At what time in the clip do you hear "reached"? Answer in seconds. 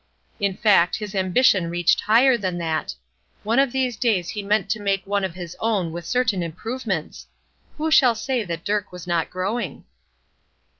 1.69-2.01